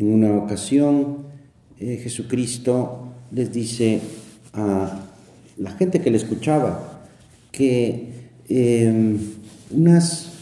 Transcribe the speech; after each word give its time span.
En 0.00 0.14
una 0.14 0.34
ocasión, 0.34 1.26
eh, 1.78 2.00
Jesucristo 2.02 3.12
les 3.32 3.52
dice 3.52 4.00
a 4.54 4.98
la 5.58 5.72
gente 5.72 6.00
que 6.00 6.10
le 6.10 6.16
escuchaba 6.16 7.02
que 7.52 8.30
em, 8.48 9.18
unas, 9.70 10.32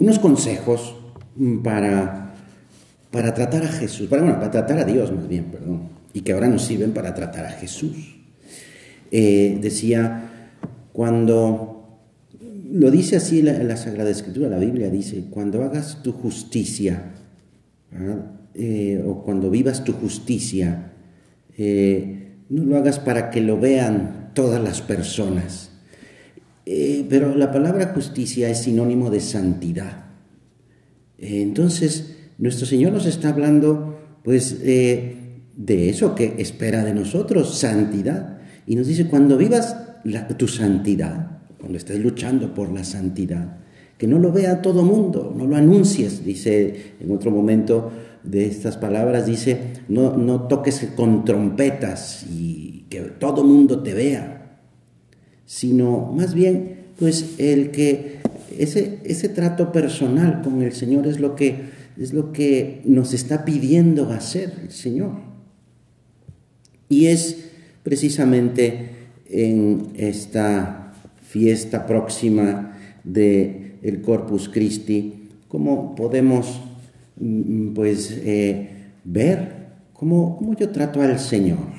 unos 0.00 0.18
consejos 0.18 0.96
para, 1.62 2.34
para 3.12 3.34
tratar 3.34 3.62
a 3.62 3.68
Jesús, 3.68 4.08
para, 4.08 4.22
bueno, 4.22 4.36
para 4.38 4.50
tratar 4.50 4.80
a 4.80 4.84
Dios 4.84 5.12
más 5.12 5.28
bien, 5.28 5.44
perdón, 5.44 5.82
y 6.12 6.22
que 6.22 6.32
ahora 6.32 6.48
nos 6.48 6.64
sirven 6.64 6.90
para 6.90 7.14
tratar 7.14 7.46
a 7.46 7.50
Jesús. 7.50 8.16
Eh, 9.12 9.60
decía, 9.62 10.50
cuando 10.92 12.00
lo 12.72 12.90
dice 12.90 13.14
así 13.14 13.42
la, 13.42 13.62
la, 13.62 13.76
Sagrada 13.76 14.10
Escritura, 14.10 14.48
la 14.48 14.58
Biblia 14.58 14.90
dice, 14.90 15.26
cuando 15.30 15.62
hagas 15.62 16.02
tu 16.02 16.10
justicia, 16.10 17.12
eh, 18.58 19.04
o 19.06 19.22
cuando 19.22 19.50
vivas 19.50 19.84
tu 19.84 19.92
justicia, 19.92 20.92
eh, 21.58 22.36
no 22.48 22.64
lo 22.64 22.78
hagas 22.78 22.98
para 22.98 23.28
que 23.30 23.42
lo 23.42 23.60
vean 23.60 24.30
todas 24.32 24.62
las 24.62 24.80
personas. 24.80 25.72
Eh, 26.64 27.04
pero 27.10 27.34
la 27.34 27.52
palabra 27.52 27.92
justicia 27.92 28.48
es 28.48 28.62
sinónimo 28.62 29.10
de 29.10 29.20
santidad. 29.20 30.06
entonces, 31.18 32.16
nuestro 32.38 32.66
Señor 32.66 32.92
nos 32.92 33.04
está 33.04 33.28
hablando, 33.28 33.98
pues, 34.24 34.62
de 34.62 35.88
eso 35.88 36.14
que 36.14 36.34
espera 36.38 36.82
de 36.84 36.94
nosotros, 36.94 37.58
santidad. 37.58 38.38
Y 38.66 38.76
nos 38.76 38.86
dice, 38.86 39.06
cuando 39.06 39.36
vivas 39.36 39.76
tu 40.38 40.48
santidad, 40.48 41.40
cuando 41.58 41.76
estés 41.76 42.00
luchando 42.00 42.54
por 42.54 42.72
la 42.72 42.84
santidad, 42.84 43.58
que 43.98 44.06
no 44.06 44.18
lo 44.18 44.32
vea 44.32 44.62
todo 44.62 44.82
mundo, 44.82 45.34
no 45.36 45.46
lo 45.46 45.56
anuncies, 45.56 46.24
dice 46.24 46.94
en 47.00 47.10
otro 47.10 47.30
momento 47.30 47.90
de 48.26 48.46
estas 48.46 48.76
palabras, 48.76 49.26
dice, 49.26 49.58
no, 49.88 50.16
no 50.16 50.42
toques 50.42 50.86
con 50.96 51.24
trompetas 51.24 52.26
y 52.28 52.86
que 52.90 53.00
todo 53.00 53.44
mundo 53.44 53.82
te 53.82 53.94
vea, 53.94 54.60
sino 55.44 56.12
más 56.12 56.34
bien, 56.34 56.86
pues 56.98 57.34
el 57.38 57.70
que 57.70 58.18
ese, 58.58 59.00
ese 59.04 59.28
trato 59.28 59.72
personal 59.72 60.42
con 60.42 60.62
el 60.62 60.72
Señor 60.72 61.06
es 61.06 61.20
lo 61.20 61.36
que, 61.36 61.70
es 61.96 62.12
lo 62.12 62.32
que 62.32 62.82
nos 62.84 63.14
está 63.14 63.44
pidiendo 63.44 64.10
hacer 64.10 64.52
el 64.62 64.70
Señor. 64.70 65.12
Y 66.88 67.06
es 67.06 67.50
precisamente 67.82 68.90
en 69.28 69.88
esta 69.96 70.92
fiesta 71.22 71.86
próxima 71.86 72.76
del 73.04 73.74
el 73.82 74.00
Corpus 74.00 74.48
Christi, 74.48 75.28
cómo 75.48 75.94
podemos 75.94 76.60
pues 77.74 78.10
eh, 78.24 78.68
ver 79.04 79.68
cómo, 79.92 80.36
cómo 80.36 80.54
yo 80.54 80.70
trato 80.70 81.00
al 81.00 81.18
Señor. 81.18 81.74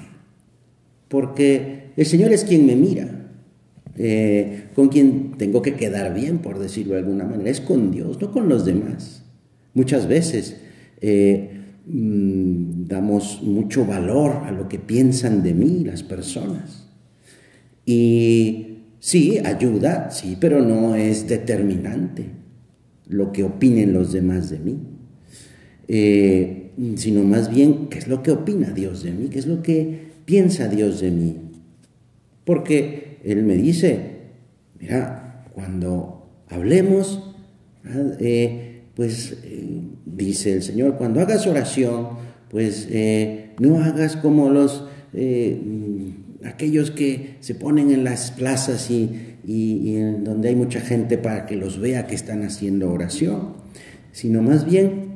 Porque 1.07 1.91
el 1.95 2.05
Señor 2.05 2.31
es 2.31 2.43
quien 2.43 2.65
me 2.65 2.75
mira, 2.75 3.31
eh, 3.95 4.65
con 4.75 4.89
quien 4.89 5.37
tengo 5.37 5.61
que 5.61 5.75
quedar 5.75 6.13
bien, 6.13 6.39
por 6.39 6.59
decirlo 6.59 6.93
de 6.93 6.99
alguna 6.99 7.23
manera, 7.23 7.49
es 7.49 7.61
con 7.61 7.91
Dios, 7.91 8.19
no 8.21 8.31
con 8.31 8.49
los 8.49 8.65
demás. 8.65 9.23
Muchas 9.73 10.07
veces 10.07 10.57
eh, 11.01 11.61
mm, 11.85 12.85
damos 12.87 13.41
mucho 13.43 13.85
valor 13.85 14.43
a 14.45 14.51
lo 14.51 14.67
que 14.67 14.79
piensan 14.79 15.43
de 15.43 15.53
mí 15.53 15.83
las 15.85 16.03
personas. 16.03 16.87
Y 17.85 18.67
Sí, 18.99 19.39
ayuda, 19.43 20.09
sí, 20.11 20.37
pero 20.39 20.61
no 20.61 20.95
es 20.95 21.27
determinante 21.27 22.25
lo 23.07 23.31
que 23.31 23.43
opinen 23.43 23.93
los 23.93 24.11
demás 24.11 24.49
de 24.49 24.59
mí, 24.59 24.79
eh, 25.87 26.71
sino 26.95 27.23
más 27.23 27.49
bien 27.49 27.87
qué 27.89 27.97
es 27.99 28.07
lo 28.07 28.23
que 28.23 28.31
opina 28.31 28.71
Dios 28.71 29.03
de 29.03 29.11
mí, 29.11 29.29
qué 29.29 29.39
es 29.39 29.47
lo 29.47 29.61
que 29.61 30.07
piensa 30.25 30.67
Dios 30.67 31.01
de 31.01 31.11
mí. 31.11 31.35
Porque 32.45 33.17
Él 33.23 33.43
me 33.43 33.55
dice, 33.55 33.99
mira, 34.79 35.45
cuando 35.53 36.27
hablemos, 36.49 37.33
eh, 38.19 38.81
pues 38.95 39.37
eh, 39.43 39.81
dice 40.05 40.53
el 40.53 40.63
Señor, 40.63 40.97
cuando 40.97 41.19
hagas 41.21 41.47
oración, 41.47 42.09
pues 42.49 42.87
no 43.59 43.79
hagas 43.79 44.15
como 44.15 44.49
los 44.49 44.85
aquellos 46.45 46.91
que 46.91 47.35
se 47.39 47.55
ponen 47.55 47.91
en 47.91 48.03
las 48.03 48.31
plazas 48.31 48.89
y, 48.89 49.33
en 49.47 50.23
donde 50.23 50.49
hay 50.49 50.55
mucha 50.55 50.81
gente 50.81 51.17
para 51.17 51.45
que 51.45 51.55
los 51.55 51.79
vea 51.79 52.07
que 52.07 52.15
están 52.15 52.43
haciendo 52.43 52.91
oración, 52.91 53.53
sino 54.11 54.41
más 54.41 54.65
bien 54.65 55.06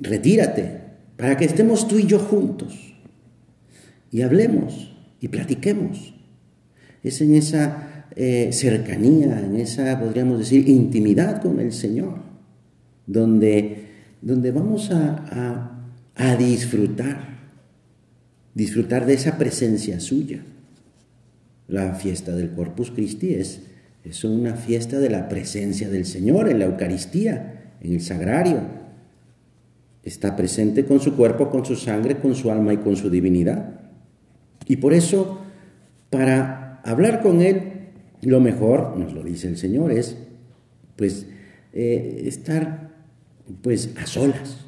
retírate 0.00 0.80
para 1.16 1.36
que 1.36 1.44
estemos 1.44 1.86
tú 1.86 1.98
y 1.98 2.06
yo 2.06 2.18
juntos 2.18 2.94
y 4.10 4.22
hablemos 4.22 4.92
y 5.20 5.28
platiquemos. 5.28 6.14
Es 7.02 7.20
en 7.20 7.34
esa 7.34 8.06
eh, 8.16 8.50
cercanía, 8.52 9.40
en 9.40 9.56
esa, 9.56 10.00
podríamos 10.00 10.38
decir, 10.38 10.68
intimidad 10.68 11.40
con 11.40 11.60
el 11.60 11.72
Señor, 11.72 12.18
donde, 13.06 13.86
donde 14.20 14.50
vamos 14.50 14.90
a, 14.90 15.76
a 16.16 16.36
disfrutar 16.36 17.30
disfrutar 18.54 19.06
de 19.06 19.14
esa 19.14 19.38
presencia 19.38 20.00
suya. 20.00 20.44
La 21.68 21.94
fiesta 21.94 22.34
del 22.34 22.50
Corpus 22.50 22.90
Christi 22.90 23.34
es, 23.34 23.60
es 24.04 24.24
una 24.24 24.54
fiesta 24.54 24.98
de 24.98 25.10
la 25.10 25.28
presencia 25.28 25.88
del 25.88 26.04
Señor 26.04 26.48
en 26.48 26.58
la 26.58 26.64
Eucaristía, 26.66 27.74
en 27.80 27.94
el 27.94 28.00
sagrario. 28.00 28.79
Está 30.02 30.36
presente 30.36 30.84
con 30.84 31.00
su 31.00 31.14
cuerpo, 31.14 31.50
con 31.50 31.64
su 31.64 31.76
sangre, 31.76 32.18
con 32.18 32.34
su 32.34 32.50
alma 32.50 32.72
y 32.72 32.78
con 32.78 32.96
su 32.96 33.10
divinidad. 33.10 33.80
Y 34.66 34.76
por 34.76 34.94
eso, 34.94 35.40
para 36.10 36.80
hablar 36.84 37.22
con 37.22 37.40
Él, 37.42 37.62
lo 38.22 38.40
mejor, 38.40 38.96
nos 38.96 39.12
lo 39.12 39.22
dice 39.22 39.48
el 39.48 39.56
Señor, 39.56 39.92
es 39.92 40.16
pues 40.96 41.26
eh, 41.72 42.24
estar 42.26 42.90
pues 43.62 43.90
a 43.96 44.06
solas. 44.06 44.66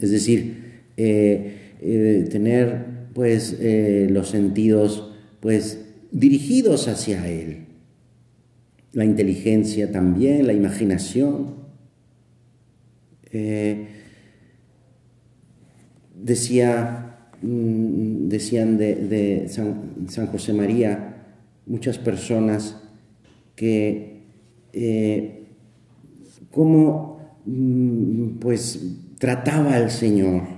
Es 0.00 0.10
decir, 0.10 0.84
eh, 0.96 1.74
eh, 1.80 2.28
tener 2.30 2.94
pues 3.12 3.56
los 4.10 4.30
sentidos 4.30 5.12
pues 5.40 5.84
dirigidos 6.10 6.88
hacia 6.88 7.28
Él. 7.28 7.66
La 8.92 9.04
inteligencia 9.04 9.92
también, 9.92 10.46
la 10.46 10.52
imaginación. 10.52 11.54
Decía, 16.24 17.28
mm, 17.42 18.28
decían 18.28 18.78
de, 18.78 19.46
San, 19.48 20.26
José 20.26 20.52
María 20.52 21.26
muchas 21.66 21.98
personas 21.98 22.80
que 23.54 24.24
cómo 26.50 27.38
mm, 27.46 28.38
pues 28.40 28.80
trataba 29.18 29.74
al 29.74 29.90
Señor 29.90 30.54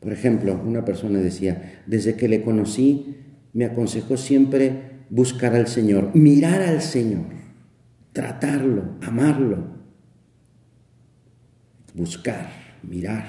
por 0.00 0.12
ejemplo, 0.12 0.60
una 0.64 0.84
persona 0.84 1.18
decía, 1.18 1.82
desde 1.86 2.14
que 2.14 2.28
le 2.28 2.42
conocí, 2.42 3.16
me 3.52 3.64
aconsejó 3.64 4.16
siempre 4.16 5.02
buscar 5.10 5.54
al 5.54 5.66
Señor, 5.66 6.14
mirar 6.14 6.62
al 6.62 6.80
Señor, 6.80 7.24
tratarlo, 8.12 8.96
amarlo. 9.02 9.78
Buscar, 11.94 12.48
mirar, 12.84 13.26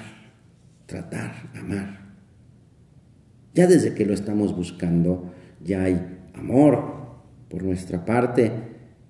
tratar, 0.90 1.50
amar. 1.54 2.00
Ya 3.54 3.66
desde 3.66 3.94
que 3.94 4.04
lo 4.04 4.12
estamos 4.12 4.54
buscando, 4.54 5.32
ya 5.64 5.84
hay 5.84 6.18
amor 6.34 6.82
por 7.48 7.62
nuestra 7.62 8.04
parte 8.04 8.52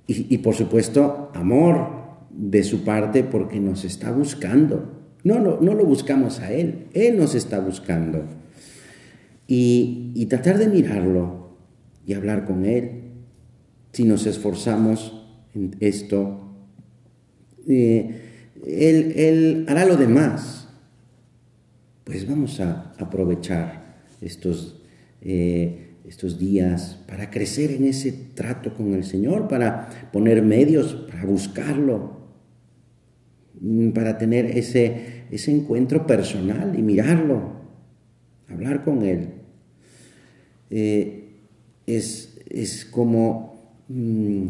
y, 0.07 0.39
por 0.39 0.55
supuesto 0.55 1.31
amor 1.35 1.89
de 2.31 2.63
su 2.65 2.85
parte 2.85 3.25
porque 3.25 3.61
nos 3.61 3.85
está 3.85 4.13
buscando. 4.13 5.01
No, 5.25 5.39
no, 5.39 5.59
no 5.61 5.75
lo 5.75 5.85
buscamos 5.85 6.41
a 6.41 6.53
Él, 6.53 6.87
Él 6.93 7.17
nos 7.17 7.35
está 7.35 7.61
buscando. 7.61 8.25
Y, 9.47 10.27
tratar 10.29 10.59
de 10.59 10.69
mirarlo 10.69 11.57
y 12.07 12.15
hablar 12.15 12.45
con 12.45 12.65
Él, 12.65 13.03
si 13.93 14.05
nos 14.05 14.27
esforzamos 14.27 15.27
en 15.55 15.77
esto, 15.81 16.41
eh, 17.67 18.31
él, 18.67 19.65
hará 19.69 19.85
lo 19.85 19.97
demás. 19.97 20.69
Pues 22.11 22.29
vamos 22.29 22.59
a 22.61 22.93
aprovechar 22.99 24.03
estos, 24.21 24.83
eh, 25.23 25.95
estos 26.05 26.39
días 26.39 26.99
para 27.07 27.31
crecer 27.31 27.71
en 27.71 27.85
ese 27.85 28.11
trato 28.35 28.75
con 28.75 28.95
el 28.95 29.05
Señor, 29.05 29.47
para 29.47 30.11
poner 30.13 30.43
medios, 30.43 31.07
para 31.09 31.25
buscarlo, 31.25 32.21
Mm, 33.61 33.91
para 33.91 34.17
tener 34.17 34.47
ese, 34.57 35.25
ese 35.31 35.53
encuentro 35.53 36.07
personal 36.07 36.79
y 36.79 36.83
mirarlo, 36.83 37.53
hablar 38.49 38.83
con 38.83 39.03
Él. 39.03 39.35
Eh, 40.71 41.41
es, 41.87 42.39
es, 42.49 42.87
como, 42.87 43.75
mm, 43.89 44.47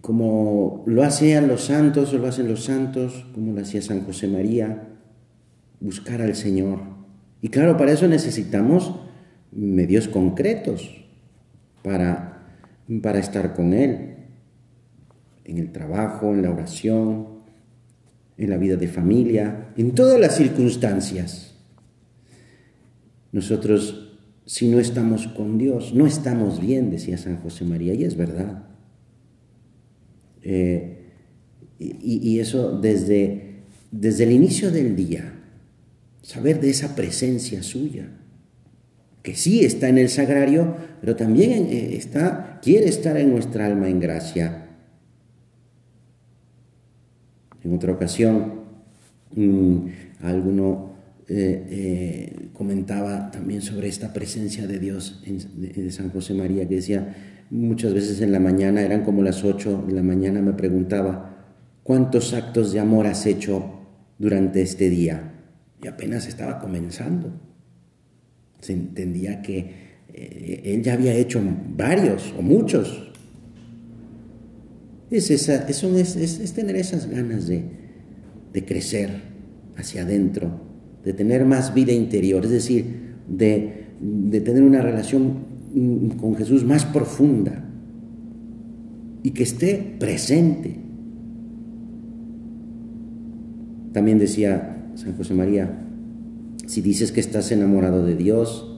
como 0.00 0.84
lo 0.86 1.02
hacían 1.02 1.48
los 1.48 1.64
santos, 1.64 2.14
o 2.14 2.18
lo 2.18 2.28
hacen 2.28 2.46
los 2.46 2.64
santos, 2.64 3.26
como 3.34 3.52
lo 3.52 3.62
hacía 3.62 3.82
San 3.82 4.04
José 4.04 4.28
María, 4.28 4.89
buscar 5.80 6.22
al 6.22 6.34
Señor. 6.34 6.80
Y 7.42 7.48
claro, 7.48 7.76
para 7.76 7.92
eso 7.92 8.06
necesitamos 8.06 8.94
medios 9.52 10.08
concretos 10.08 11.04
para, 11.82 12.46
para 13.02 13.18
estar 13.18 13.54
con 13.54 13.72
Él, 13.72 14.16
en 15.44 15.58
el 15.58 15.72
trabajo, 15.72 16.32
en 16.32 16.42
la 16.42 16.50
oración, 16.50 17.26
en 18.36 18.50
la 18.50 18.56
vida 18.56 18.76
de 18.76 18.88
familia, 18.88 19.72
en 19.76 19.94
todas 19.94 20.20
las 20.20 20.36
circunstancias. 20.36 21.54
Nosotros, 23.32 24.18
si 24.44 24.68
no 24.68 24.78
estamos 24.78 25.26
con 25.28 25.58
Dios, 25.58 25.94
no 25.94 26.06
estamos 26.06 26.60
bien, 26.60 26.90
decía 26.90 27.18
San 27.18 27.36
José 27.38 27.64
María, 27.64 27.94
y 27.94 28.04
es 28.04 28.16
verdad. 28.16 28.64
Eh, 30.42 30.96
y, 31.78 32.38
eso 32.38 32.78
desde, 32.78 33.62
desde 33.90 34.24
el 34.24 34.32
inicio 34.32 34.70
del 34.70 34.94
día, 34.94 35.39
saber 36.30 36.60
de 36.60 36.70
esa 36.70 36.94
presencia 36.94 37.60
suya, 37.64 38.06
que 39.24 39.34
sí 39.34 39.64
está 39.64 39.88
en 39.88 39.98
el 39.98 40.08
sagrario, 40.08 40.76
pero 41.00 41.16
también 41.16 41.66
eh, 41.66 41.96
está, 41.96 42.60
quiere 42.62 42.88
estar 42.88 43.16
en 43.16 43.30
nuestra 43.30 43.66
alma 43.66 43.88
en 43.88 43.98
gracia. 43.98 44.68
En 47.64 47.74
otra 47.74 47.92
ocasión, 47.92 48.60
mm, 49.34 49.78
alguno 50.22 50.92
eh, 51.26 52.48
comentaba 52.52 53.32
también 53.32 53.60
sobre 53.60 53.88
esta 53.88 54.12
presencia 54.12 54.68
de 54.68 54.78
Dios 54.78 55.24
de, 55.26 55.90
San 55.90 56.10
José 56.10 56.34
María, 56.34 56.68
que 56.68 56.76
decía, 56.76 57.42
muchas 57.50 57.92
veces 57.92 58.20
en 58.20 58.30
la 58.30 58.38
mañana, 58.38 58.82
eran 58.82 59.02
como 59.02 59.24
las 59.24 59.42
ocho 59.42 59.84
de 59.84 59.94
la 59.94 60.02
mañana, 60.04 60.40
me 60.42 60.52
preguntaba, 60.52 61.44
¿cuántos 61.82 62.34
actos 62.34 62.72
de 62.72 62.78
amor 62.78 63.08
has 63.08 63.26
hecho 63.26 63.80
durante 64.18 64.62
este 64.62 64.88
día? 64.90 65.39
Y 65.82 65.88
apenas 65.88 66.26
estaba 66.26 66.58
comenzando. 66.58 67.32
Se 68.60 68.72
entendía 68.72 69.40
que 69.42 69.58
eh, 70.12 70.62
él 70.64 70.82
ya 70.82 70.94
había 70.94 71.14
hecho 71.14 71.40
varios 71.76 72.34
o 72.38 72.42
muchos. 72.42 73.10
Es, 75.10 75.30
esa, 75.30 75.66
es, 75.68 76.52
tener 76.52 76.76
esas 76.76 77.08
ganas 77.08 77.48
de, 77.48 77.64
de 78.52 78.64
crecer 78.64 79.10
hacia 79.76 80.02
adentro, 80.02 80.60
de 81.04 81.12
tener 81.12 81.44
más 81.44 81.74
vida 81.74 81.92
interior, 81.92 82.44
es 82.44 82.50
decir, 82.50 83.16
de, 83.26 83.86
de 84.00 84.40
tener 84.40 84.62
una 84.62 84.82
relación 84.82 85.50
con 86.20 86.36
Jesús 86.36 86.64
más 86.64 86.84
profunda 86.84 87.64
y 89.22 89.30
que 89.30 89.42
esté 89.42 89.96
presente. 89.98 90.76
También 93.92 94.18
decía 94.18 94.79
San 94.94 95.16
José 95.16 95.34
María, 95.34 95.86
si 96.66 96.80
dices 96.82 97.12
que 97.12 97.20
estás 97.20 97.50
enamorado 97.52 98.04
de 98.04 98.16
Dios, 98.16 98.70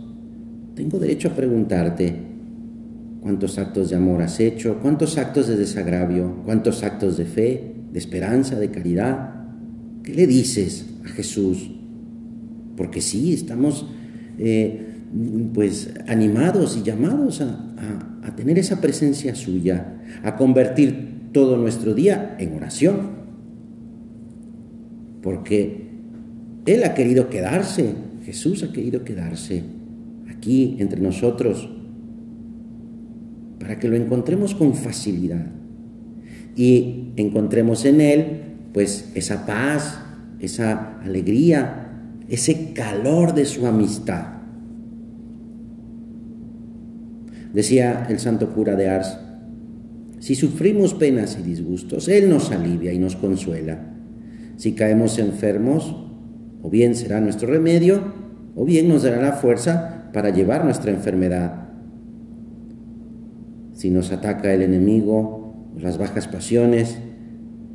tengo 0.74 0.98
derecho 0.98 1.28
a 1.28 1.34
preguntarte 1.34 2.14
cuántos 3.20 3.58
actos 3.58 3.90
de 3.90 3.96
amor 3.96 4.22
has 4.22 4.40
hecho, 4.40 4.78
cuántos 4.80 5.18
actos 5.18 5.46
de 5.46 5.56
desagravio, 5.56 6.42
cuántos 6.44 6.82
actos 6.82 7.16
de 7.16 7.24
fe, 7.24 7.74
de 7.92 7.98
esperanza, 7.98 8.58
de 8.58 8.70
caridad. 8.70 9.34
¿Qué 10.02 10.14
le 10.14 10.26
dices 10.26 10.86
a 11.04 11.08
Jesús? 11.08 11.70
Porque 12.76 13.00
sí, 13.00 13.34
estamos 13.34 13.86
eh, 14.38 14.92
pues 15.52 15.92
animados 16.08 16.76
y 16.76 16.82
llamados 16.82 17.40
a, 17.40 17.68
tener 18.36 18.58
esa 18.58 18.80
presencia 18.80 19.34
suya, 19.34 20.00
a 20.22 20.36
convertir 20.36 21.28
todo 21.32 21.58
nuestro 21.58 21.92
día 21.92 22.34
en 22.38 22.54
oración. 22.54 23.10
Porque 25.20 25.91
Él 26.66 26.84
ha 26.84 26.94
querido 26.94 27.28
quedarse, 27.28 27.94
Jesús 28.24 28.62
ha 28.62 28.72
querido 28.72 29.04
quedarse 29.04 29.62
aquí 30.30 30.76
entre 30.78 31.00
nosotros, 31.00 31.68
para 33.58 33.78
que 33.78 33.88
lo 33.88 33.96
encontremos 33.96 34.54
con 34.54 34.74
facilidad 34.74 35.46
y 36.56 37.12
encontremos 37.16 37.84
en 37.84 38.00
Él 38.00 38.26
pues 38.72 39.10
esa 39.14 39.46
paz, 39.46 40.00
esa 40.40 40.98
alegría, 41.00 41.90
ese 42.28 42.72
calor 42.72 43.34
de 43.34 43.44
su 43.44 43.66
amistad. 43.66 44.26
Decía 47.52 48.06
el 48.08 48.18
santo 48.18 48.52
cura 48.52 48.76
de 48.76 48.88
Ars, 48.88 49.18
si 50.20 50.34
sufrimos 50.34 50.94
penas 50.94 51.36
y 51.38 51.42
disgustos, 51.42 52.08
Él 52.08 52.30
nos 52.30 52.50
alivia 52.50 52.92
y 52.92 52.98
nos 52.98 53.16
consuela. 53.16 53.88
Si 54.56 54.72
caemos 54.72 55.18
enfermos, 55.18 55.96
o 56.62 56.70
bien 56.70 56.94
será 56.94 57.20
nuestro 57.20 57.48
remedio, 57.48 58.00
o 58.54 58.64
bien 58.64 58.88
nos 58.88 59.02
dará 59.02 59.20
la 59.20 59.32
fuerza 59.32 60.10
para 60.12 60.30
llevar 60.30 60.64
nuestra 60.64 60.90
enfermedad. 60.90 61.68
Si 63.74 63.90
nos 63.90 64.12
ataca 64.12 64.52
el 64.54 64.62
enemigo, 64.62 65.54
las 65.78 65.98
bajas 65.98 66.28
pasiones, 66.28 66.98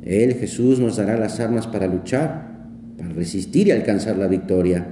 Él, 0.02 0.34
Jesús, 0.34 0.80
nos 0.80 0.96
dará 0.96 1.18
las 1.18 1.38
armas 1.40 1.66
para 1.66 1.86
luchar 1.86 2.48
para 2.98 3.10
resistir 3.10 3.68
y 3.68 3.70
alcanzar 3.70 4.18
la 4.18 4.26
victoria, 4.26 4.84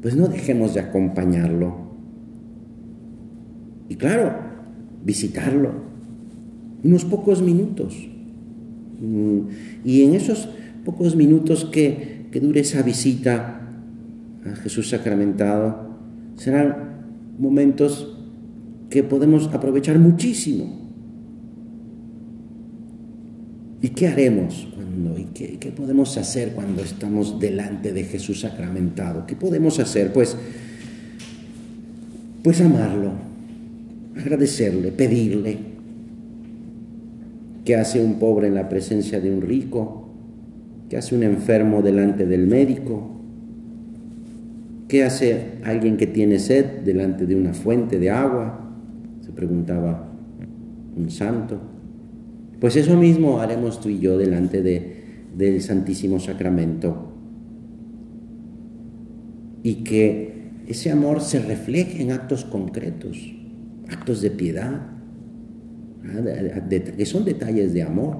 pues 0.00 0.16
no 0.16 0.28
dejemos 0.28 0.72
de 0.74 0.80
acompañarlo. 0.80 1.88
Y 3.90 3.96
claro, 3.96 4.32
visitarlo, 5.04 5.72
unos 6.82 7.04
pocos 7.04 7.42
minutos. 7.42 8.08
Mm, 9.00 9.40
y 9.84 10.04
en 10.04 10.14
esos 10.14 10.48
pocos 10.84 11.14
minutos 11.14 11.66
que, 11.66 12.17
que 12.30 12.40
dure 12.40 12.60
esa 12.60 12.82
visita 12.82 13.60
a 14.44 14.56
Jesús 14.56 14.90
sacramentado, 14.90 15.88
serán 16.36 16.88
momentos 17.38 18.16
que 18.90 19.02
podemos 19.02 19.48
aprovechar 19.52 19.98
muchísimo. 19.98 20.88
¿Y 23.80 23.90
qué 23.90 24.08
haremos 24.08 24.66
cuando, 24.74 25.18
y 25.18 25.24
qué, 25.26 25.72
podemos 25.72 26.16
hacer 26.16 26.52
cuando 26.52 26.82
estamos 26.82 27.38
delante 27.38 27.92
de 27.92 28.04
Jesús 28.04 28.40
sacramentado? 28.40 29.26
¿Qué 29.26 29.36
podemos 29.36 29.78
hacer? 29.78 30.12
Pues, 30.12 30.36
pues 32.42 32.60
amarlo, 32.60 33.12
agradecerle, 34.16 34.90
pedirle. 34.90 35.58
¿Qué 37.64 37.76
hace 37.76 38.02
un 38.02 38.18
pobre 38.18 38.48
en 38.48 38.54
la 38.54 38.68
presencia 38.68 39.20
de 39.20 39.32
un 39.32 39.42
rico? 39.42 40.07
¿Qué 40.88 40.96
hace 40.96 41.14
un 41.14 41.22
enfermo 41.22 41.82
delante 41.82 42.24
del 42.24 42.46
médico? 42.46 43.18
¿Qué 44.88 45.04
hace 45.04 45.58
alguien 45.64 45.98
que 45.98 46.06
tiene 46.06 46.38
sed 46.38 46.80
delante 46.82 47.26
de 47.26 47.36
una 47.36 47.52
fuente 47.52 47.98
de 47.98 48.10
agua? 48.10 48.58
Se 49.20 49.32
preguntaba 49.32 50.08
un 50.96 51.10
santo. 51.10 51.60
Pues 52.58 52.74
eso 52.76 52.96
mismo 52.96 53.40
haremos 53.40 53.80
tú 53.80 53.90
y 53.90 53.98
yo 53.98 54.16
delante 54.16 54.62
de, 54.62 54.96
del 55.36 55.60
Santísimo 55.60 56.20
Sacramento. 56.20 57.12
Y 59.62 59.84
que 59.84 60.52
ese 60.66 60.90
amor 60.90 61.20
se 61.20 61.40
refleje 61.40 62.02
en 62.02 62.12
actos 62.12 62.46
concretos, 62.46 63.34
actos 63.90 64.22
de 64.22 64.30
piedad, 64.30 64.86
que 66.96 67.06
son 67.06 67.26
detalles 67.26 67.74
de 67.74 67.82
amor, 67.82 68.16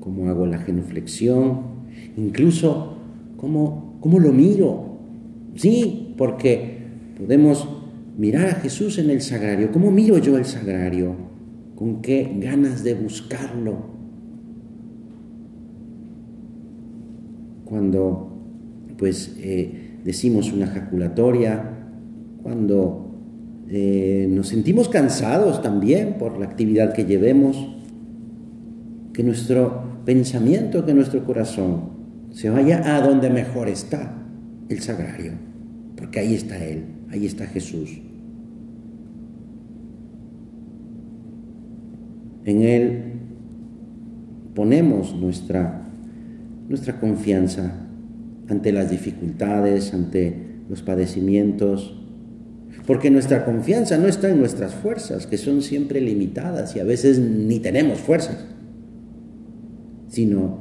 como 0.00 0.30
hago 0.30 0.46
la 0.46 0.58
genuflexión, 0.58 1.73
incluso 2.16 2.96
cómo, 3.36 3.98
cómo 4.00 4.18
lo 4.20 4.32
miro. 4.32 4.98
Sí, 5.56 6.14
porque 6.16 6.78
podemos 7.18 7.68
mirar 8.16 8.46
a 8.46 8.54
Jesús 8.54 8.98
en 8.98 9.10
el 9.10 9.20
sagrario. 9.22 9.70
¿Cómo 9.72 9.90
miro 9.90 10.18
yo 10.18 10.36
el 10.36 10.44
sagrario? 10.44 11.34
con 11.74 12.02
qué 12.02 12.36
ganas 12.38 12.84
de 12.84 12.94
buscarlo. 12.94 13.94
Cuando 17.64 18.30
pues 18.96 19.36
eh, 19.40 19.98
decimos 20.04 20.52
una 20.52 20.66
ejaculatoria, 20.66 21.70
cuando 22.42 23.10
eh, 23.68 24.28
nos 24.30 24.48
sentimos 24.48 24.88
cansados 24.88 25.62
también 25.62 26.14
por 26.18 26.38
la 26.38 26.46
actividad 26.46 26.92
que 26.92 27.04
llevemos, 27.04 27.56
que 29.14 29.22
nuestro 29.22 30.02
pensamiento, 30.04 30.84
que 30.84 30.92
nuestro 30.92 31.24
corazón 31.24 31.94
se 32.32 32.50
vaya 32.50 32.96
a 32.96 33.00
donde 33.00 33.30
mejor 33.30 33.68
está, 33.68 34.12
el 34.68 34.80
sagrario, 34.80 35.32
porque 35.96 36.18
ahí 36.18 36.34
está 36.34 36.62
Él, 36.62 36.84
ahí 37.10 37.24
está 37.24 37.46
Jesús. 37.46 38.00
En 42.44 42.62
Él 42.62 43.02
ponemos 44.54 45.14
nuestra, 45.14 45.86
nuestra 46.68 46.98
confianza 46.98 47.86
ante 48.48 48.72
las 48.72 48.90
dificultades, 48.90 49.94
ante 49.94 50.36
los 50.68 50.82
padecimientos, 50.82 52.00
porque 52.86 53.10
nuestra 53.10 53.44
confianza 53.44 53.96
no 53.96 54.08
está 54.08 54.28
en 54.28 54.40
nuestras 54.40 54.74
fuerzas, 54.74 55.26
que 55.28 55.38
son 55.38 55.62
siempre 55.62 56.00
limitadas 56.00 56.74
y 56.74 56.80
a 56.80 56.84
veces 56.84 57.18
ni 57.18 57.60
tenemos 57.60 57.98
fuerzas, 58.00 58.44
sino 60.14 60.58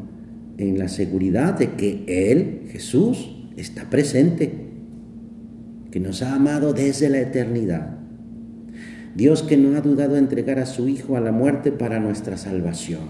en 0.57 0.79
la 0.79 0.87
seguridad 0.87 1.59
de 1.59 1.73
que 1.73 2.03
Él, 2.07 2.63
Jesús, 2.71 3.35
está 3.55 3.87
presente, 3.87 4.51
que 5.91 5.99
nos 5.99 6.23
ha 6.23 6.33
amado 6.33 6.73
desde 6.73 7.07
la 7.07 7.19
eternidad. 7.19 7.99
Dios 9.15 9.43
que 9.43 9.57
no 9.57 9.77
ha 9.77 9.81
dudado 9.81 10.17
en 10.17 10.23
entregar 10.23 10.57
a 10.57 10.65
su 10.65 10.87
Hijo 10.89 11.17
a 11.17 11.21
la 11.21 11.31
muerte 11.31 11.71
para 11.71 11.99
nuestra 11.99 12.35
salvación. 12.35 13.01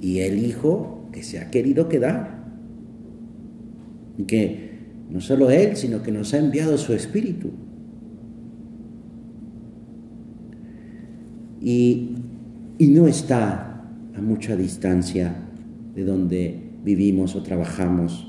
Y 0.00 0.20
el 0.20 0.38
Hijo 0.38 1.10
que 1.12 1.22
se 1.22 1.40
ha 1.40 1.50
querido 1.50 1.90
quedar. 1.90 2.46
Y 4.16 4.22
que 4.22 4.70
no 5.10 5.20
solo 5.20 5.50
Él, 5.50 5.76
sino 5.76 6.02
que 6.02 6.10
nos 6.10 6.32
ha 6.32 6.38
enviado 6.38 6.78
su 6.78 6.94
Espíritu. 6.94 7.50
Y, 11.60 12.14
y 12.78 12.86
no 12.86 13.06
está 13.06 13.67
a 14.18 14.22
mucha 14.22 14.56
distancia 14.56 15.32
de 15.94 16.04
donde 16.04 16.72
vivimos 16.84 17.36
o 17.36 17.42
trabajamos. 17.42 18.26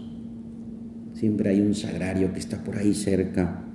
Siempre 1.13 1.49
hay 1.49 1.61
un 1.61 1.73
sagrario 1.73 2.31
que 2.31 2.39
está 2.39 2.63
por 2.63 2.77
ahí 2.77 2.93
cerca. 2.93 3.65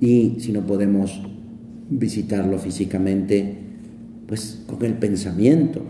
Y 0.00 0.36
si 0.40 0.52
no 0.52 0.66
podemos 0.66 1.22
visitarlo 1.90 2.58
físicamente, 2.58 3.58
pues 4.26 4.64
con 4.66 4.84
el 4.84 4.94
pensamiento, 4.94 5.82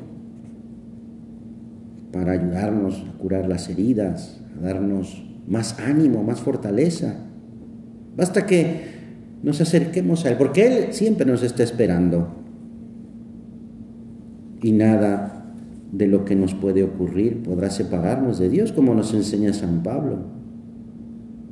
para 2.13 2.33
ayudarnos 2.33 3.05
a 3.09 3.19
curar 3.19 3.49
las 3.49 3.69
heridas, 3.69 4.41
a 4.57 4.61
darnos 4.61 5.25
más 5.47 5.79
ánimo, 5.79 6.23
más 6.23 6.41
fortaleza. 6.41 7.17
Basta 8.17 8.47
que 8.47 8.95
nos 9.43 9.61
acerquemos 9.61 10.25
a 10.25 10.31
Él, 10.31 10.37
porque 10.37 10.67
Él 10.67 10.93
siempre 10.93 11.27
nos 11.27 11.43
está 11.43 11.63
esperando. 11.63 12.44
Y 14.65 14.73
nada 14.73 15.45
de 15.93 16.07
lo 16.07 16.25
que 16.25 16.35
nos 16.35 16.55
puede 16.55 16.85
ocurrir 16.85 17.43
podrá 17.43 17.69
separarnos 17.69 18.39
de 18.39 18.49
Dios, 18.49 18.73
como 18.73 18.95
nos 18.95 19.13
enseña 19.13 19.53
San 19.53 19.83
Pablo. 19.83 20.21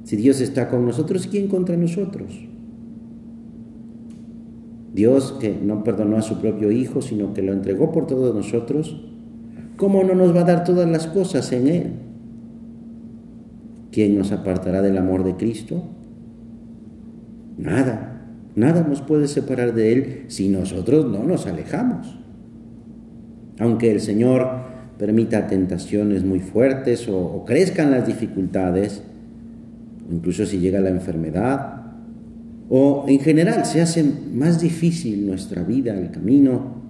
Si 0.05 0.17
Dios 0.17 0.41
está 0.41 0.71
con 0.71 0.87
nosotros, 0.87 1.27
¿quién 1.27 1.49
contra 1.49 1.77
nosotros? 1.77 2.49
Dios 4.95 5.37
que 5.39 5.55
no 5.63 5.85
perdonó 5.85 6.17
a 6.17 6.23
su 6.23 6.41
propio 6.41 6.71
Hijo, 6.71 7.03
sino 7.03 7.35
que 7.35 7.43
lo 7.43 7.53
entregó 7.53 7.93
por 7.93 8.07
todos 8.07 8.35
nosotros, 8.35 9.05
¿cómo 9.77 10.05
no 10.05 10.15
nos 10.15 10.35
va 10.35 10.41
a 10.41 10.45
dar 10.45 10.65
todas 10.65 10.89
las 10.89 11.07
cosas 11.07 11.53
en 11.53 11.69
Él? 11.69 11.93
¿Quién 13.91 14.17
nos 14.17 14.33
apartará 14.33 14.81
del 14.81 14.97
amor 14.97 15.23
de 15.23 15.37
Cristo? 15.37 15.83
Nada, 17.59 18.23
nada 18.57 18.87
nos 18.89 19.03
puede 19.03 19.29
separar 19.29 19.75
de 19.75 19.93
Él 19.93 20.25
si 20.29 20.49
nosotros 20.49 21.05
no 21.13 21.25
nos 21.25 21.47
alejamos. 21.47 22.22
Aunque 23.59 23.91
el 23.93 24.01
Señor 24.01 24.49
permita 24.99 25.47
tentaciones 25.47 26.25
muy 26.25 26.41
fuertes 26.41 27.09
o, 27.09 27.45
crezcan 27.47 27.91
las 27.91 28.07
dificultades, 28.07 29.03
incluso 30.11 30.47
si 30.47 30.59
llega 30.59 30.81
la 30.81 30.91
enfermedad, 30.91 31.83
o 32.69 33.05
en 33.09 33.21
general 33.21 33.65
se 33.67 33.81
hace 33.81 34.05
más 34.33 34.61
difícil 34.61 35.27
nuestra 35.27 35.63
vida, 35.63 35.99
el 35.99 36.11
camino, 36.11 36.83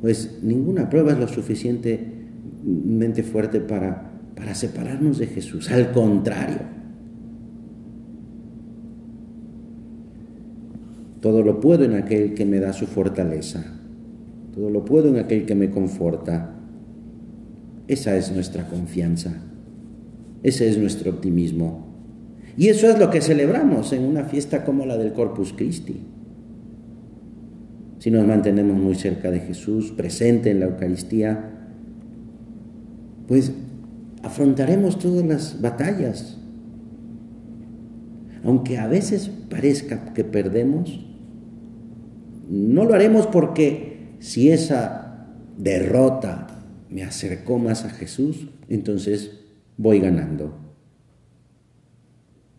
pues 0.00 0.38
ninguna 0.42 0.90
prueba 0.90 1.12
es 1.12 1.18
lo 1.18 1.28
suficientemente 1.28 3.22
fuerte 3.22 3.60
para, 3.60 4.10
para 4.34 4.54
separarnos 4.54 5.18
de 5.18 5.26
Jesús. 5.26 5.70
Al 5.70 5.92
contrario, 5.92 6.74
Todo 11.24 11.42
lo 11.42 11.58
puedo 11.58 11.84
en 11.84 11.94
aquel 11.94 12.34
que 12.34 12.44
me 12.44 12.60
da 12.60 12.74
su 12.74 12.84
fortaleza. 12.84 13.64
Todo 14.54 14.70
lo 14.70 14.84
puedo 14.84 15.08
en 15.08 15.18
aquel 15.18 15.46
que 15.46 15.54
me 15.54 15.70
conforta. 15.70 16.54
Esa 17.88 18.16
es 18.16 18.32
nuestra 18.32 18.68
confianza. 18.68 19.32
Ese 20.42 20.68
es 20.68 20.78
nuestro 20.78 21.10
optimismo. 21.10 21.84
Y 22.56 22.68
eso 22.68 22.88
es 22.88 22.98
lo 22.98 23.10
que 23.10 23.20
celebramos 23.20 23.92
en 23.92 24.04
una 24.04 24.24
fiesta 24.24 24.64
como 24.64 24.86
la 24.86 24.96
del 24.96 25.12
Corpus 25.12 25.52
Christi. 25.52 26.00
Si 27.98 28.10
nos 28.10 28.26
mantenemos 28.26 28.76
muy 28.76 28.94
cerca 28.94 29.30
de 29.30 29.40
Jesús, 29.40 29.90
presente 29.90 30.50
en 30.50 30.60
la 30.60 30.66
Eucaristía, 30.66 31.50
pues 33.26 33.52
afrontaremos 34.22 34.98
todas 34.98 35.24
las 35.24 35.60
batallas. 35.60 36.38
Aunque 38.44 38.78
a 38.78 38.86
veces 38.86 39.30
parezca 39.48 40.12
que 40.12 40.22
perdemos, 40.22 41.00
no 42.50 42.84
lo 42.84 42.94
haremos 42.94 43.26
porque 43.26 43.93
si 44.20 44.50
esa 44.50 45.26
derrota 45.56 46.46
me 46.90 47.02
acercó 47.02 47.58
más 47.58 47.84
a 47.84 47.90
Jesús, 47.90 48.48
entonces 48.68 49.40
voy 49.76 50.00
ganando. 50.00 50.56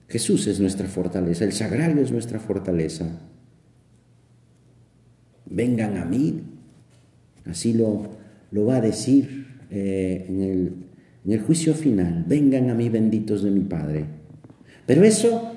Jesús 0.08 0.48
es 0.48 0.60
nuestra 0.60 0.88
fortaleza, 0.88 1.46
el 1.46 1.54
sagrario 1.54 2.02
es 2.02 2.12
nuestra 2.12 2.40
fortaleza. 2.40 3.22
Vengan 5.46 5.98
a 5.98 6.06
mí, 6.06 6.42
así 7.46 7.74
lo, 7.74 8.10
lo 8.52 8.66
va 8.66 8.78
a 8.78 8.82
decir 8.82 9.48
eh, 9.70 10.26
en, 10.30 10.42
el, 10.42 10.74
en 11.26 11.32
el 11.32 11.42
juicio 11.42 11.74
final, 11.74 12.24
vengan 12.28 12.70
a 12.70 12.76
mí 12.76 12.90
benditos 12.90 13.44
de 13.44 13.52
mi 13.52 13.62
Padre. 13.62 14.06
Pero 14.86 15.04
eso 15.04 15.54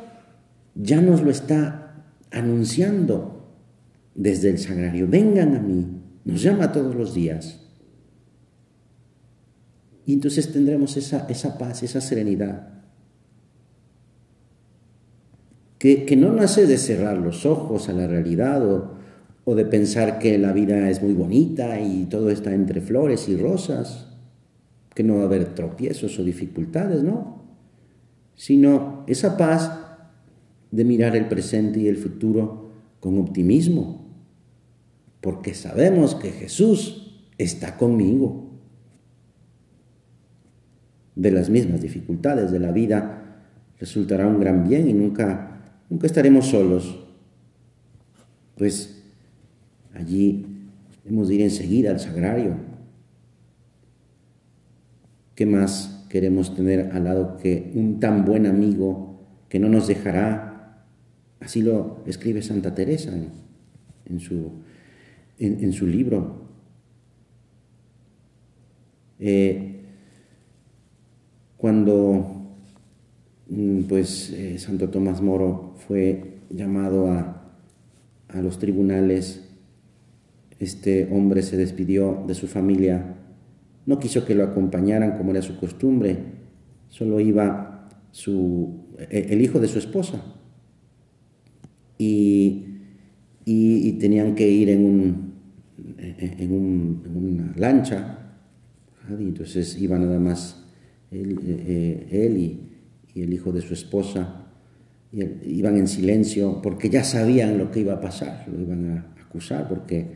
ya 0.74 1.00
nos 1.00 1.22
lo 1.22 1.30
está 1.30 2.04
anunciando 2.30 3.37
desde 4.18 4.50
el 4.50 4.58
sagrario, 4.58 5.06
vengan 5.08 5.54
a 5.54 5.60
mí, 5.60 5.86
nos 6.24 6.42
llama 6.42 6.72
todos 6.72 6.94
los 6.96 7.14
días. 7.14 7.60
Y 10.04 10.12
entonces 10.12 10.52
tendremos 10.52 10.96
esa, 10.96 11.26
esa 11.28 11.56
paz, 11.56 11.84
esa 11.84 12.00
serenidad, 12.00 12.68
que, 15.78 16.04
que, 16.04 16.16
no 16.16 16.32
nace 16.32 16.66
de 16.66 16.76
cerrar 16.76 17.18
los 17.18 17.46
ojos 17.46 17.88
a 17.88 17.92
la 17.92 18.08
realidad 18.08 18.68
o, 18.68 18.94
o 19.44 19.54
de 19.54 19.64
pensar 19.64 20.18
que 20.18 20.36
la 20.36 20.52
vida 20.52 20.90
es 20.90 21.00
muy 21.00 21.12
bonita 21.12 21.80
y 21.80 22.06
todo 22.06 22.30
está 22.30 22.52
entre 22.52 22.80
flores 22.80 23.28
y 23.28 23.36
rosas, 23.36 24.08
que 24.96 25.04
no 25.04 25.18
va 25.18 25.22
a 25.22 25.26
haber 25.26 25.54
tropiezos 25.54 26.18
o 26.18 26.24
dificultades, 26.24 27.04
no, 27.04 27.44
sino 28.34 29.04
esa 29.06 29.36
paz 29.36 29.70
de 30.72 30.84
mirar 30.84 31.14
el 31.14 31.28
presente 31.28 31.78
y 31.78 31.86
el 31.86 31.96
futuro 31.96 32.72
con 32.98 33.16
optimismo, 33.20 34.07
porque 35.20 35.54
sabemos 35.54 36.14
que 36.14 36.30
Jesús 36.30 37.26
está 37.38 37.76
conmigo. 37.76 38.46
De 41.14 41.32
las 41.32 41.50
mismas 41.50 41.80
dificultades 41.80 42.52
de 42.52 42.60
la 42.60 42.70
vida 42.70 43.42
resultará 43.80 44.26
un 44.26 44.38
gran 44.38 44.68
bien 44.68 44.88
y 44.88 44.92
nunca, 44.92 45.80
nunca 45.90 46.06
estaremos 46.06 46.46
solos. 46.46 47.04
Pues 48.56 49.02
allí 49.94 50.46
hemos 51.04 51.28
de 51.28 51.34
ir 51.34 51.42
enseguida 51.42 51.90
al 51.90 51.98
sagrario. 51.98 52.54
¿Qué 55.34 55.46
más 55.46 56.06
queremos 56.08 56.54
tener 56.54 56.90
al 56.92 57.04
lado 57.04 57.36
que 57.36 57.72
un 57.74 57.98
tan 58.00 58.24
buen 58.24 58.46
amigo 58.46 59.20
que 59.48 59.58
no 59.58 59.68
nos 59.68 59.88
dejará? 59.88 60.84
Así 61.40 61.62
lo 61.62 62.02
escribe 62.06 62.42
Santa 62.42 62.74
Teresa 62.74 63.12
en 64.06 64.20
su 64.20 64.52
en, 65.38 65.72
su 65.72 65.86
libro. 65.86 66.48
Eh, 69.20 69.80
cuando 71.56 72.56
mm, 73.48 73.82
pues 73.82 74.30
eh, 74.30 74.58
Santo 74.58 74.88
Tomás 74.90 75.20
Moro 75.20 75.74
fue 75.86 76.38
llamado 76.50 77.10
a, 77.10 77.52
a 78.28 78.40
los 78.40 78.58
tribunales, 78.58 79.44
este 80.58 81.08
hombre 81.12 81.42
se 81.42 81.56
despidió 81.56 82.24
de 82.26 82.34
su 82.34 82.46
familia, 82.46 83.16
no 83.86 83.98
quiso 83.98 84.24
que 84.24 84.34
lo 84.34 84.44
acompañaran 84.44 85.16
como 85.16 85.30
era 85.30 85.42
su 85.42 85.58
costumbre, 85.58 86.16
solo 86.88 87.20
iba 87.20 87.88
su, 88.10 88.84
e, 88.98 89.28
el 89.30 89.42
hijo 89.42 89.60
de 89.60 89.68
su 89.68 89.78
esposa. 89.78 90.22
Y, 92.00 92.64
y 93.44 93.92
tenían 93.92 94.36
que 94.36 94.48
ir 94.48 94.68
en 94.68 94.84
un, 94.84 95.27
en, 96.18 97.02
una 97.14 97.52
lancha, 97.56 98.18
y 99.18 99.22
entonces 99.22 99.80
iba 99.80 99.98
nada 99.98 100.18
más 100.18 100.64
él, 101.10 101.38
eh, 101.42 102.60
y, 103.14 103.22
el 103.22 103.32
hijo 103.32 103.50
de 103.52 103.62
su 103.62 103.74
esposa, 103.74 104.46
y 105.12 105.24
iban 105.44 105.76
en 105.76 105.88
silencio 105.88 106.60
porque 106.62 106.90
ya 106.90 107.02
sabían 107.02 107.58
lo 107.58 107.70
que 107.70 107.80
iba 107.80 107.94
a 107.94 108.00
pasar, 108.00 108.46
lo 108.52 108.60
iban 108.60 108.90
a 108.90 109.22
acusar 109.26 109.66
porque 109.68 110.06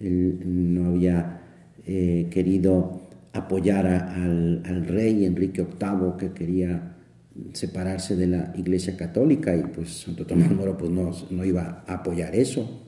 él 0.00 0.40
no 0.74 0.86
había 0.86 1.42
eh, 1.86 2.28
querido 2.30 3.08
apoyar 3.32 3.86
al, 3.86 4.62
al, 4.64 4.86
rey 4.86 5.24
Enrique 5.24 5.62
VIII 5.62 6.16
que 6.18 6.32
quería 6.32 6.96
separarse 7.52 8.16
de 8.16 8.26
la 8.26 8.52
Iglesia 8.56 8.96
Católica 8.96 9.56
y 9.56 9.62
pues 9.62 10.00
Santo 10.00 10.26
Tomás 10.26 10.50
Moro 10.50 10.76
pues 10.76 10.90
no, 10.90 11.10
no 11.30 11.44
iba 11.44 11.84
a 11.86 11.94
apoyar 11.94 12.34
eso. 12.34 12.87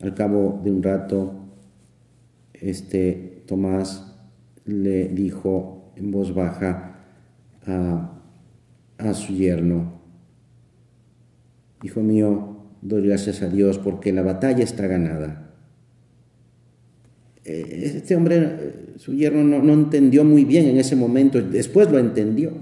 Al 0.00 0.14
cabo 0.14 0.60
de 0.62 0.70
un 0.70 0.82
rato, 0.82 1.32
este 2.52 3.42
Tomás 3.46 4.14
le 4.64 5.08
dijo 5.08 5.92
en 5.96 6.10
voz 6.10 6.34
baja 6.34 6.96
a, 7.66 8.18
a 8.98 9.14
su 9.14 9.32
yerno, 9.34 9.96
Hijo 11.82 12.02
mío, 12.02 12.56
doy 12.80 13.06
gracias 13.06 13.42
a 13.42 13.48
Dios 13.48 13.78
porque 13.78 14.12
la 14.12 14.22
batalla 14.22 14.64
está 14.64 14.86
ganada. 14.86 15.52
Eh, 17.44 17.92
este 17.96 18.16
hombre, 18.16 18.72
su 18.96 19.14
yerno, 19.14 19.44
no, 19.44 19.72
entendió 19.72 20.24
muy 20.24 20.44
bien 20.44 20.66
en 20.66 20.78
ese 20.78 20.96
momento, 20.96 21.40
después 21.40 21.90
lo 21.90 21.98
entendió, 21.98 22.52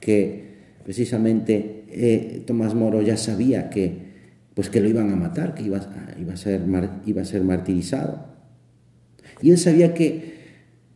que 0.00 0.54
precisamente 0.82 1.84
eh, 1.88 2.42
Tomás 2.46 2.74
Moro 2.74 3.02
ya 3.02 3.16
sabía 3.16 3.70
que, 3.70 4.13
pues 4.54 4.70
que 4.70 4.80
lo 4.80 4.88
iban 4.88 5.10
a 5.10 5.16
matar, 5.16 5.54
que 5.54 5.62
iba, 5.62 5.80
iba, 6.18 6.32
a, 6.32 6.36
ser, 6.36 6.62
iba 7.06 7.22
a 7.22 7.24
ser 7.24 7.42
martirizado. 7.42 8.26
Y 9.42 9.50
él 9.50 9.58
sabía 9.58 9.94
que, 9.94 10.34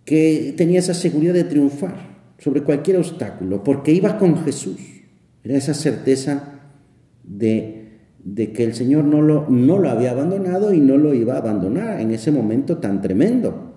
que 0.04 0.54
tenía 0.56 0.78
esa 0.78 0.94
seguridad 0.94 1.34
de 1.34 1.44
triunfar 1.44 2.18
sobre 2.38 2.62
cualquier 2.62 2.98
obstáculo, 2.98 3.64
porque 3.64 3.92
iba 3.92 4.16
con 4.16 4.44
Jesús. 4.44 4.80
Era 5.42 5.56
esa 5.56 5.74
certeza 5.74 6.60
de 7.24 7.78
de 8.24 8.52
que 8.52 8.64
el 8.64 8.74
Señor 8.74 9.04
no 9.04 9.22
lo, 9.22 9.48
no 9.48 9.78
lo 9.78 9.88
había 9.88 10.10
abandonado 10.10 10.74
y 10.74 10.80
no 10.80 10.96
lo 10.96 11.14
iba 11.14 11.34
a 11.34 11.38
abandonar 11.38 12.00
en 12.00 12.10
ese 12.10 12.30
momento 12.30 12.78
tan 12.78 13.00
tremendo. 13.00 13.74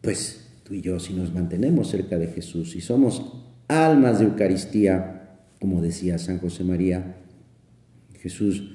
Pues 0.00 0.48
tú 0.62 0.74
y 0.74 0.80
yo, 0.80 1.00
si 1.00 1.14
nos 1.14 1.32
mantenemos 1.34 1.88
cerca 1.88 2.16
de 2.18 2.28
Jesús, 2.28 2.72
si 2.72 2.80
somos 2.80 3.44
almas 3.66 4.18
de 4.18 4.26
Eucaristía, 4.26 5.40
como 5.58 5.82
decía 5.82 6.18
San 6.18 6.38
José 6.38 6.64
María, 6.64 7.16
Jesús, 8.20 8.72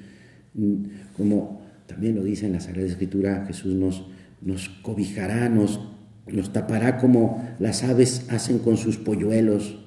mm, 0.54 0.84
como 1.16 1.62
también 1.86 2.14
lo 2.14 2.22
dice 2.22 2.46
en 2.46 2.52
la 2.52 2.60
Sagrada 2.60 2.88
Escritura, 2.88 3.44
Jesús 3.46 3.74
nos, 3.74 4.06
nos 4.40 4.68
cobijará, 4.68 5.48
nos, 5.48 5.80
nos 6.26 6.52
tapará 6.52 6.98
como 6.98 7.48
las 7.58 7.84
aves 7.84 8.26
hacen 8.30 8.58
con 8.58 8.76
sus 8.76 8.96
polluelos, 8.96 9.78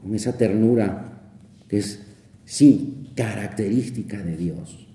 con 0.00 0.14
esa 0.14 0.36
ternura 0.36 1.22
que 1.68 1.78
es 1.78 2.02
sí, 2.44 3.12
característica 3.14 4.22
de 4.22 4.36
Dios. 4.36 4.86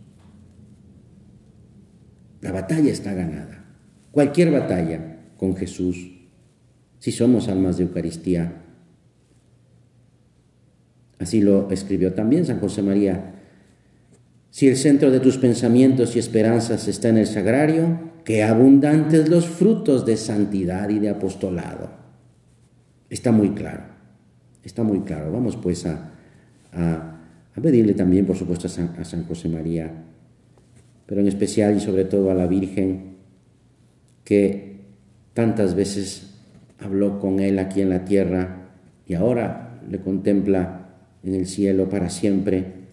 La 2.42 2.52
batalla 2.52 2.92
está 2.92 3.14
ganada. 3.14 3.66
Cualquier 4.12 4.52
batalla 4.52 5.18
con 5.38 5.56
Jesús, 5.56 6.12
si 7.00 7.12
somos 7.12 7.48
almas 7.48 7.78
de 7.78 7.84
Eucaristía. 7.84 8.62
Así 11.20 11.42
lo 11.42 11.70
escribió 11.72 12.14
también 12.14 12.46
San 12.46 12.60
José 12.60 12.82
María. 12.82 13.35
Si 14.56 14.70
el 14.70 14.78
centro 14.78 15.12
de 15.12 15.20
tus 15.20 15.38
pensamientos 15.38 16.16
y 16.16 16.20
esperanzas 16.20 16.88
está 16.88 17.10
en 17.10 17.18
el 17.18 17.28
sagrario, 17.28 18.00
qué 18.24 18.42
abundantes 18.44 19.28
los 19.28 19.48
frutos 19.48 20.06
de 20.06 20.16
santidad 20.16 20.88
y 20.88 21.00
de 21.00 21.10
apostolado. 21.10 21.90
Está 23.10 23.34
muy 23.34 23.50
claro, 23.50 23.84
está 24.64 24.84
muy 24.84 25.02
claro. 25.02 25.30
Vamos 25.34 25.58
pues 25.58 25.86
a, 25.86 26.12
a 26.72 27.16
a 27.56 27.62
pedirle 27.62 27.94
también, 27.94 28.26
por 28.26 28.36
supuesto, 28.36 28.68
a 28.68 28.70
San, 28.70 29.24
José 29.26 29.48
María, 29.48 29.90
pero 31.06 31.22
en 31.22 31.28
especial 31.28 31.78
y 31.78 31.80
sobre 31.80 32.04
todo 32.04 32.30
a 32.30 32.34
la 32.34 32.48
Virgen, 32.48 33.16
que 34.26 34.82
tantas 35.34 35.74
veces 35.74 36.34
habló 36.80 37.20
con 37.20 37.40
él 37.40 37.60
aquí 37.60 37.82
en 37.82 37.90
la 37.90 38.04
tierra 38.04 38.72
y 39.08 39.14
ahora 39.14 39.80
le 39.90 40.00
contempla 40.00 40.90
en 41.24 41.36
el 41.36 41.48
cielo 41.48 41.88
para 41.88 42.10
siempre. 42.10 42.85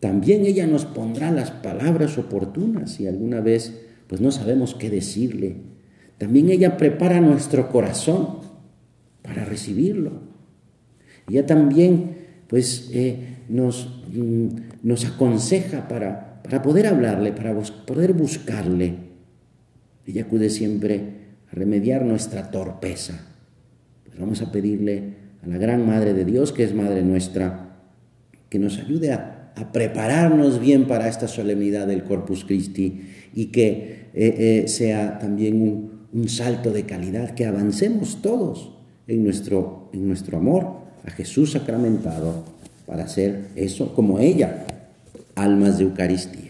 También 0.00 0.46
ella 0.46 0.66
nos 0.66 0.84
pondrá 0.84 1.30
las 1.32 1.50
palabras 1.50 2.18
oportunas 2.18 2.92
si 2.92 3.06
alguna 3.06 3.40
vez 3.40 3.82
pues 4.06 4.20
no 4.20 4.30
sabemos 4.30 4.74
qué 4.74 4.90
decirle. 4.90 5.56
También 6.18 6.50
ella 6.50 6.76
prepara 6.76 7.20
nuestro 7.20 7.68
corazón 7.68 8.38
para 9.22 9.44
recibirlo. 9.44 10.12
Ella 11.28 11.46
también 11.46 12.16
pues 12.46 12.90
eh, 12.92 13.36
nos, 13.48 14.02
mm, 14.12 14.48
nos 14.82 15.04
aconseja 15.04 15.86
para, 15.88 16.42
para 16.42 16.62
poder 16.62 16.86
hablarle, 16.86 17.32
para 17.32 17.54
poder 17.86 18.14
buscarle. 18.14 18.94
Ella 20.06 20.22
acude 20.22 20.48
siempre 20.48 21.18
a 21.52 21.54
remediar 21.54 22.04
nuestra 22.04 22.50
torpeza. 22.50 23.26
Pues 24.06 24.18
vamos 24.18 24.40
a 24.40 24.50
pedirle 24.50 25.14
a 25.42 25.46
la 25.46 25.58
gran 25.58 25.86
Madre 25.86 26.14
de 26.14 26.24
Dios, 26.24 26.52
que 26.52 26.64
es 26.64 26.74
Madre 26.74 27.02
nuestra, 27.02 27.76
que 28.48 28.58
nos 28.58 28.78
ayude 28.78 29.12
a, 29.12 29.37
prepararnos 29.66 30.60
bien 30.60 30.86
para 30.86 31.08
esta 31.08 31.28
solemnidad 31.28 31.86
del 31.86 32.04
Corpus 32.04 32.44
Christi 32.44 33.02
y 33.34 33.46
que 33.46 34.08
eh, 34.14 34.62
eh, 34.64 34.68
sea 34.68 35.18
también 35.18 35.90
un, 36.12 36.28
salto 36.28 36.72
de 36.72 36.84
calidad, 36.84 37.34
que 37.34 37.46
avancemos 37.46 38.20
todos 38.22 38.72
en 39.06 39.22
nuestro, 39.24 39.90
en 39.92 40.08
nuestro 40.08 40.38
amor 40.38 40.66
a 41.04 41.10
Jesús 41.10 41.52
sacramentado 41.52 42.44
para 42.86 43.04
hacer 43.04 43.48
eso 43.54 43.94
como 43.94 44.18
ella, 44.18 44.66
almas 45.34 45.78
de 45.78 45.84
Eucaristía. 45.84 46.47